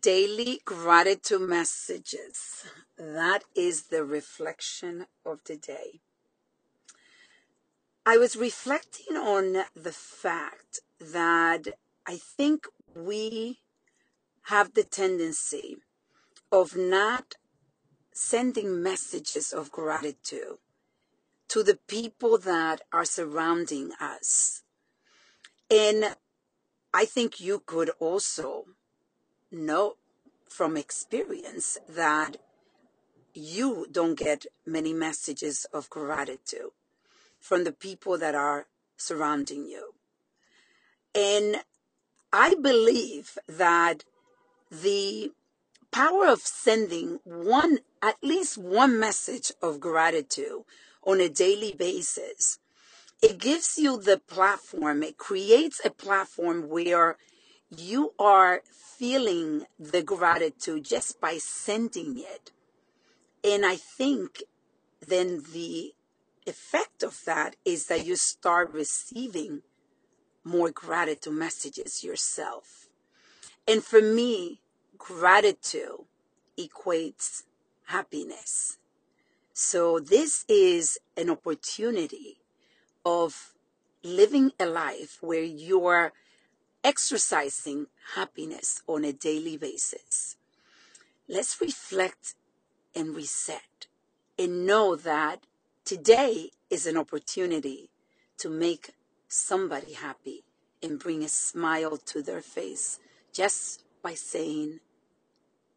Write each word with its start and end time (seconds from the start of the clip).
Daily 0.00 0.60
gratitude 0.64 1.42
messages. 1.42 2.64
That 2.98 3.44
is 3.54 3.84
the 3.84 4.04
reflection 4.04 5.06
of 5.24 5.38
the 5.46 5.56
day. 5.56 6.00
I 8.04 8.18
was 8.18 8.34
reflecting 8.34 9.16
on 9.16 9.64
the 9.76 9.92
fact 9.92 10.80
that 10.98 11.68
I 12.06 12.16
think 12.16 12.66
we 12.94 13.60
have 14.46 14.74
the 14.74 14.82
tendency 14.82 15.76
of 16.50 16.76
not 16.76 17.34
sending 18.12 18.82
messages 18.82 19.52
of 19.52 19.70
gratitude 19.70 20.58
to 21.48 21.62
the 21.62 21.78
people 21.86 22.36
that 22.38 22.80
are 22.92 23.04
surrounding 23.04 23.92
us. 24.00 24.62
And 25.70 26.16
I 26.92 27.04
think 27.04 27.40
you 27.40 27.62
could 27.64 27.90
also 28.00 28.64
know 29.54 29.94
from 30.48 30.76
experience 30.76 31.78
that 31.88 32.36
you 33.34 33.86
don't 33.90 34.18
get 34.18 34.46
many 34.66 34.92
messages 34.92 35.66
of 35.72 35.90
gratitude 35.90 36.70
from 37.40 37.64
the 37.64 37.72
people 37.72 38.16
that 38.18 38.34
are 38.34 38.66
surrounding 38.96 39.66
you. 39.66 39.94
And 41.14 41.56
I 42.32 42.54
believe 42.54 43.38
that 43.48 44.04
the 44.70 45.30
power 45.92 46.26
of 46.26 46.40
sending 46.40 47.20
one, 47.24 47.78
at 48.02 48.16
least 48.22 48.58
one 48.58 48.98
message 48.98 49.52
of 49.62 49.80
gratitude 49.80 50.62
on 51.04 51.20
a 51.20 51.28
daily 51.28 51.72
basis, 51.72 52.58
it 53.22 53.38
gives 53.38 53.78
you 53.78 54.00
the 54.00 54.18
platform, 54.18 55.02
it 55.02 55.16
creates 55.18 55.80
a 55.84 55.90
platform 55.90 56.68
where 56.68 57.16
you 57.70 58.14
are 58.18 58.62
feeling 58.70 59.66
the 59.78 60.02
gratitude 60.02 60.84
just 60.84 61.20
by 61.20 61.38
sending 61.38 62.18
it. 62.18 62.52
And 63.42 63.64
I 63.66 63.76
think 63.76 64.42
then 65.06 65.42
the 65.52 65.94
effect 66.46 67.02
of 67.02 67.20
that 67.26 67.56
is 67.64 67.86
that 67.86 68.06
you 68.06 68.16
start 68.16 68.72
receiving 68.72 69.62
more 70.44 70.70
gratitude 70.70 71.32
messages 71.32 72.04
yourself. 72.04 72.88
And 73.66 73.82
for 73.82 74.00
me, 74.00 74.60
gratitude 74.98 76.04
equates 76.58 77.44
happiness. 77.86 78.78
So 79.52 79.98
this 80.00 80.44
is 80.48 80.98
an 81.16 81.30
opportunity 81.30 82.38
of 83.04 83.54
living 84.02 84.52
a 84.60 84.66
life 84.66 85.18
where 85.20 85.42
you 85.42 85.86
are 85.86 86.12
exercising 86.84 87.86
happiness 88.14 88.82
on 88.86 89.04
a 89.04 89.12
daily 89.12 89.56
basis. 89.56 90.36
Let's 91.28 91.58
reflect 91.60 92.34
and 92.94 93.16
reset 93.16 93.86
and 94.38 94.66
know 94.66 94.94
that 94.94 95.40
today 95.84 96.50
is 96.70 96.86
an 96.86 96.98
opportunity 96.98 97.90
to 98.38 98.50
make 98.50 98.90
somebody 99.28 99.94
happy 99.94 100.44
and 100.82 100.98
bring 100.98 101.24
a 101.24 101.28
smile 101.28 101.96
to 101.96 102.22
their 102.22 102.42
face 102.42 103.00
just 103.32 103.82
by 104.02 104.14
saying, 104.14 104.80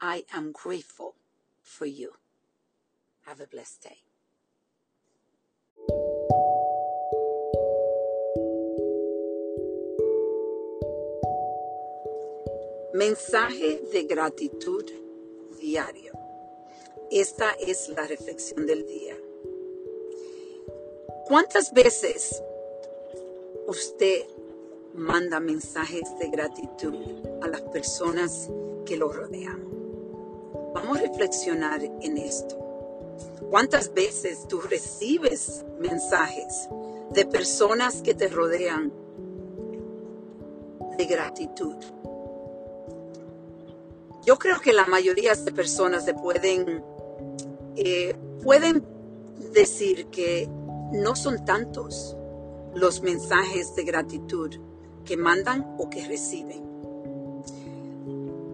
I 0.01 0.25
am 0.33 0.51
grateful 0.51 1.15
for 1.63 1.85
you. 1.85 2.13
Have 3.25 3.39
a 3.39 3.47
blessed 3.47 3.83
day. 3.83 4.06
Mensaje 12.97 13.83
de 13.93 14.05
gratitud 14.05 14.83
diario. 15.61 16.13
Esta 17.11 17.51
es 17.51 17.89
la 17.89 18.07
reflexión 18.07 18.65
del 18.65 18.87
día. 18.87 19.15
¿Cuántas 21.27 21.73
veces 21.73 22.41
usted 23.67 24.23
manda 24.95 25.39
mensajes 25.39 26.17
de 26.17 26.29
gratitud 26.29 26.95
a 27.43 27.47
las 27.47 27.61
personas 27.61 28.49
que 28.83 28.97
lo 28.97 29.13
rodean? 29.13 29.63
Vamos 30.73 30.97
a 30.97 31.01
reflexionar 31.01 31.83
en 31.83 32.17
esto. 32.17 32.57
¿Cuántas 33.51 33.93
veces 33.93 34.47
tú 34.47 34.59
recibes 34.59 35.63
mensajes 35.77 36.67
de 37.11 37.27
personas 37.27 38.01
que 38.01 38.15
te 38.15 38.27
rodean 38.27 38.91
de 40.97 41.05
gratitud? 41.05 41.75
Yo 44.27 44.37
creo 44.37 44.59
que 44.59 44.73
la 44.73 44.85
mayoría 44.85 45.33
de 45.35 45.53
personas 45.53 46.05
pueden, 46.21 46.83
eh, 47.77 48.13
pueden 48.43 48.83
decir 49.53 50.07
que 50.07 50.49
no 50.91 51.15
son 51.15 51.45
tantos 51.45 52.17
los 52.75 53.01
mensajes 53.01 53.73
de 53.75 53.85
gratitud 53.85 54.53
que 55.05 55.15
mandan 55.15 55.77
o 55.79 55.89
que 55.89 56.05
reciben. 56.05 56.61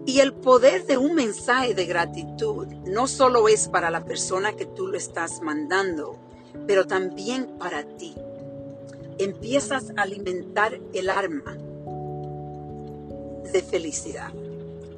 Y 0.06 0.20
el 0.20 0.32
poder 0.32 0.86
de 0.86 0.96
un 0.96 1.16
mensaje 1.16 1.74
de 1.74 1.86
gratitud 1.86 2.68
no 2.86 3.08
solo 3.08 3.48
es 3.48 3.66
para 3.66 3.90
la 3.90 4.04
persona 4.04 4.52
que 4.52 4.66
tú 4.66 4.86
lo 4.86 4.96
estás 4.96 5.42
mandando, 5.42 6.20
pero 6.68 6.86
también 6.86 7.48
para 7.58 7.82
ti. 7.82 8.14
Empiezas 9.18 9.90
a 9.96 10.02
alimentar 10.02 10.78
el 10.92 11.10
alma 11.10 11.56
de 13.52 13.60
felicidad. 13.60 14.32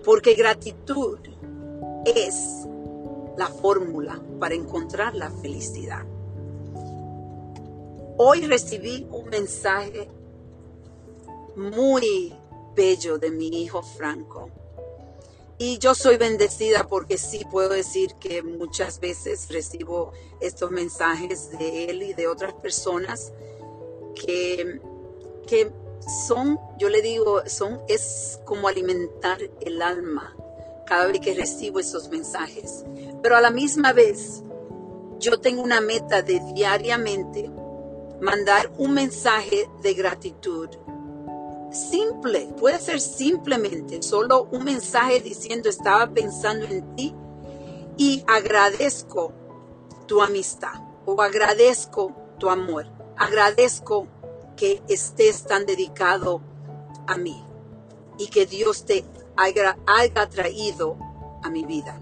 Porque 0.06 0.34
gratitud 0.34 1.18
es 2.04 2.64
la 3.36 3.48
fórmula 3.48 4.22
para 4.38 4.54
encontrar 4.54 5.16
la 5.16 5.32
felicidad. 5.32 6.06
Hoy 8.16 8.46
recibí 8.46 9.04
un 9.10 9.28
mensaje 9.28 10.08
muy 11.56 12.32
bello 12.76 13.18
de 13.18 13.32
mi 13.32 13.48
hijo 13.48 13.82
Franco. 13.82 14.48
Y 15.58 15.78
yo 15.78 15.92
soy 15.92 16.18
bendecida 16.18 16.86
porque 16.86 17.18
sí 17.18 17.44
puedo 17.50 17.70
decir 17.70 18.14
que 18.20 18.44
muchas 18.44 19.00
veces 19.00 19.48
recibo 19.50 20.12
estos 20.38 20.70
mensajes 20.70 21.50
de 21.58 21.86
él 21.86 22.04
y 22.04 22.12
de 22.14 22.28
otras 22.28 22.54
personas 22.54 23.32
que, 24.14 24.80
que 25.48 25.72
son, 26.26 26.58
yo 26.78 26.88
le 26.88 27.02
digo, 27.02 27.42
son, 27.46 27.80
es 27.88 28.40
como 28.44 28.68
alimentar 28.68 29.38
el 29.60 29.82
alma 29.82 30.36
cada 30.86 31.06
vez 31.06 31.20
que 31.20 31.34
recibo 31.34 31.80
esos 31.80 32.08
mensajes. 32.08 32.84
Pero 33.22 33.36
a 33.36 33.40
la 33.40 33.50
misma 33.50 33.92
vez, 33.92 34.42
yo 35.18 35.40
tengo 35.40 35.62
una 35.62 35.80
meta 35.80 36.22
de 36.22 36.40
diariamente 36.54 37.50
mandar 38.20 38.72
un 38.78 38.94
mensaje 38.94 39.68
de 39.82 39.94
gratitud. 39.94 40.68
Simple, 41.70 42.48
puede 42.58 42.78
ser 42.78 43.00
simplemente 43.00 44.02
solo 44.02 44.48
un 44.52 44.64
mensaje 44.64 45.20
diciendo 45.20 45.68
estaba 45.68 46.06
pensando 46.08 46.64
en 46.66 46.94
ti 46.94 47.14
y 47.96 48.24
agradezco 48.26 49.32
tu 50.06 50.22
amistad 50.22 50.80
o 51.04 51.20
agradezco 51.20 52.12
tu 52.38 52.48
amor, 52.48 52.86
agradezco 53.16 54.06
que 54.56 54.82
estés 54.88 55.44
tan 55.44 55.66
dedicado 55.66 56.40
a 57.06 57.16
mí 57.16 57.44
y 58.18 58.28
que 58.28 58.46
Dios 58.46 58.84
te 58.84 59.04
haya, 59.36 59.76
traído 60.30 60.96
a 61.42 61.50
mi 61.50 61.64
vida. 61.64 62.00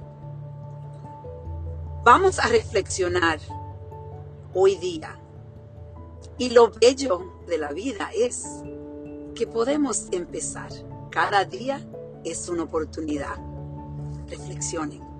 Vamos 2.05 2.39
a 2.39 2.49
reflexionar 2.49 3.41
hoy 4.53 4.77
día. 4.77 5.19
Y 6.39 6.51
lo 6.51 6.71
bello 6.71 7.43
de 7.47 7.59
la 7.59 7.73
vida 7.73 8.11
es 8.15 8.45
que 9.35 9.47
podemos 9.47 10.09
empezar. 10.13 10.71
Cada 11.11 11.45
día 11.45 11.81
es 12.25 12.49
una 12.49 12.65
oportunidad. 12.65 13.37
Reflexionen. 14.29 15.14